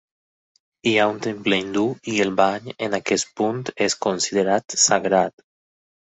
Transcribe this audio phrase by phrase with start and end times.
[0.91, 5.47] Hi ha un temple hindú i el bany en aquest punt és considerat sagrat.